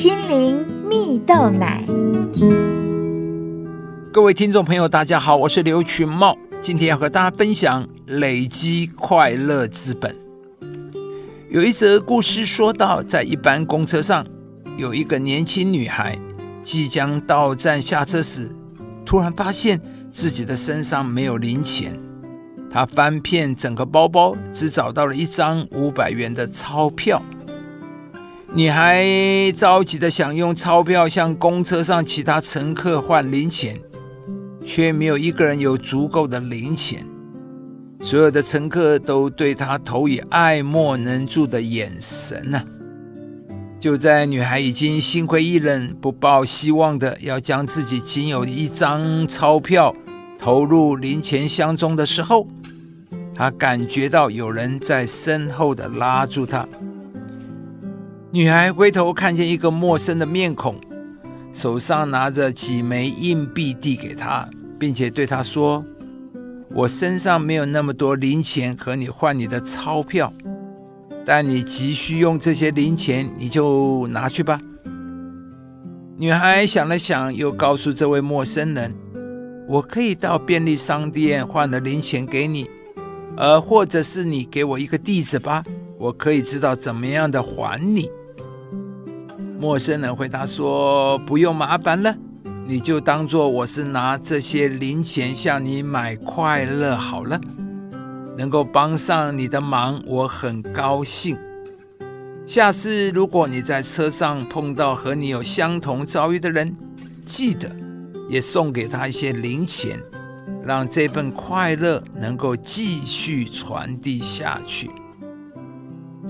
[0.00, 1.84] 心灵蜜豆奶。
[4.10, 10.16] 各位听众朋友，大家好，我是刘群茂，今天要和大家分享累积快乐资本。
[11.50, 14.26] 有一则故事说到，在一班公车上，
[14.78, 16.18] 有一个年轻女孩
[16.62, 18.50] 即将到站下车时，
[19.04, 19.78] 突然发现
[20.10, 21.94] 自己的身上没有零钱。
[22.70, 27.22] 她翻遍整个包包，只找到了一张五百元的钞票。
[28.52, 29.04] 女孩
[29.52, 33.78] 着急的想用钞票向公车上其他乘客换零钱，
[34.64, 37.06] 却没有一个人有足够的零钱。
[38.00, 42.60] 所有的乘客都对她投以爱莫能助的眼神呢。
[43.78, 49.94] 就在女孩已经心灰意冷、不抱希望的要将自己仅有的一张钞票
[50.40, 52.48] 投入零钱箱中的时候，
[53.32, 56.66] 她感觉到有人在身后的拉住她。
[58.32, 60.76] 女孩回头看见一个陌生的面孔，
[61.52, 65.84] 手上拿着几枚硬币递给她，并且对她说。
[66.72, 70.32] 我身上没有那么多零钱和你换你的钞票，
[71.26, 74.60] 但你急需用这些零钱，你就拿去吧。
[76.16, 78.94] 女孩想了想，又告诉这位陌生人
[79.66, 82.70] ：“我可以到便利商店换了零钱给你，
[83.36, 85.64] 呃，或者是你给我一个地址吧，
[85.98, 88.08] 我可以知道怎么样的还你。”
[89.60, 92.16] 陌生人回答说：“不用麻烦了。”
[92.66, 97.38] 你就当做我是拿这些零钱向你买快乐好了，
[98.38, 101.36] 能够帮上你的忙，我很高兴。
[102.46, 106.74] 下次如果你在车上碰到和你有相同遭遇的人，
[107.22, 107.70] 记得
[108.30, 110.00] 也送给他一些零钱，
[110.64, 114.90] 让这份快乐能够继续传递下去。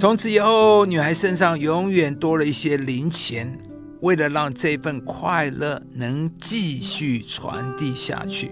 [0.00, 3.58] 从此以后，女孩身上永远多了一些零钱。
[4.00, 8.50] 为了让这份快乐能继续传递下去，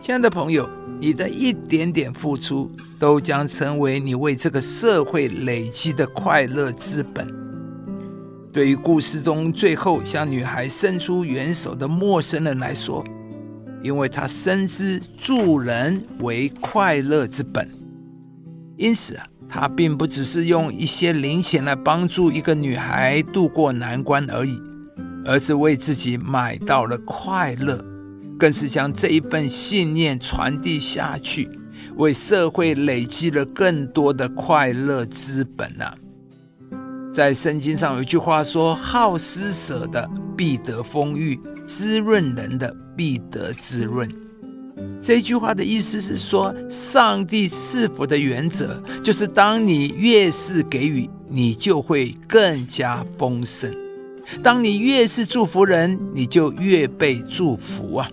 [0.00, 0.66] 亲爱的朋友，
[0.98, 7.28] 你的一点点付出都将成为你为这个社会累积的快乐资本。
[8.50, 13.04] 对于故事中最后向女孩伸出援手的陌生人来说，
[13.82, 17.68] 因为他深知助人为快乐之本，
[18.78, 19.26] 因此啊。
[19.48, 24.60] 他并不只是用一些零钱来帮助一个女孩渡过难关而已，
[25.24, 27.84] 而是为自己买到了快乐，
[28.38, 31.48] 更是将这一份信念传递下去，
[31.96, 35.94] 为社会累积了更多的快乐资本啊！
[37.12, 44.10] 在圣经上有一句话说：“好施舍的必得丰裕，滋润人的必得滋润。”
[45.00, 53.70] 这句话的意思是说，上帝赐福的原则就是：当你越是给予，你就会更加丰盛；
[54.42, 58.10] 当你越是祝福人，你就越被祝福啊！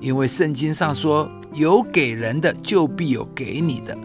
[0.00, 3.96] 因为圣经上说：“有给人的，就必有给你的。”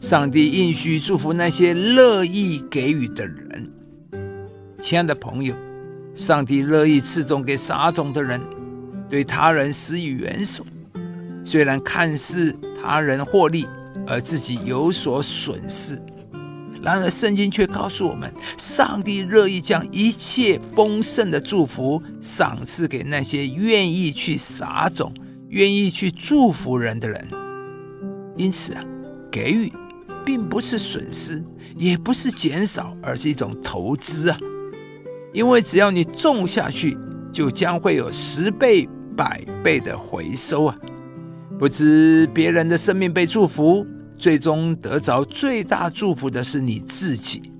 [0.00, 3.70] 上帝应许祝福那些乐意给予的人。
[4.80, 5.56] 亲爱的朋友，
[6.14, 8.38] 上帝乐意赐种给撒种的人，
[9.08, 10.62] 对他人施以援手。
[11.44, 13.66] 虽然看似他人获利，
[14.06, 16.00] 而自己有所损失，
[16.82, 25.12] 然而圣经却告诉我们，上帝乐意将一切丰盛的祝福赏赐给那些愿意去撒种、
[25.48, 27.28] 愿意去祝福人的人。
[28.36, 28.84] 因此啊，
[29.30, 29.72] 给予
[30.24, 31.44] 并不是损失，
[31.76, 34.38] 也不是减少，而是一种投资啊！
[35.32, 36.96] 因为只要你种下去，
[37.32, 40.76] 就将会有十倍、百倍的回收啊！
[41.58, 47.52] 不知别人的生命被祝福，最终得着最大祝福的是你自己。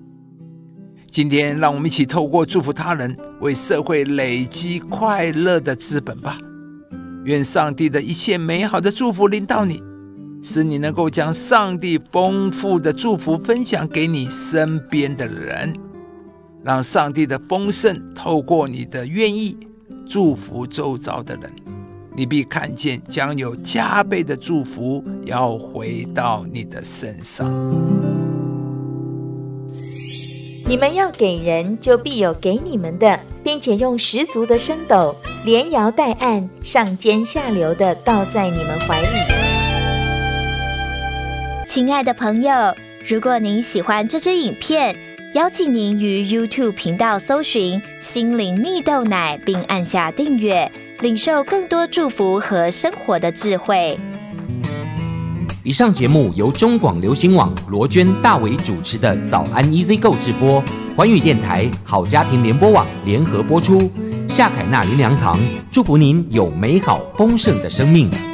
[1.11, 6.37] 今天，让我们一起透过祝福他人，为社会累积快乐的资本吧。
[7.25, 9.81] 愿上帝的一切美好的祝福临到你，
[10.43, 15.73] 使你能够将上帝丰富的祝福分享给你身边的人，
[16.65, 19.57] 让上帝的丰盛透过你的愿意
[20.05, 21.64] 祝福周遭的人。
[22.17, 27.53] 你必看见将有加倍的祝福要回到你的身上。
[30.67, 35.15] 你们要给人，就必有给你们的，并且用十足的升斗，
[35.45, 39.09] 连摇带按，上尖下流的倒在你们怀里。
[41.67, 42.53] 亲爱的朋友，
[43.07, 44.97] 如果您喜欢这支影片，
[45.35, 50.71] 邀请您于 YouTube 频道搜寻“心灵蜜豆奶”，并按下订阅。
[51.01, 53.99] 领受更多祝福和生活的智慧。
[55.63, 60.63] 以上节目由中广流行网罗娟、大伟主持的《早安 Easy Go》直播。
[60.97, 63.91] 环宇电台好家庭联播网联合播出。
[64.29, 65.39] 夏凯娜林良堂
[65.71, 68.34] 祝福您有美好丰盛的生命。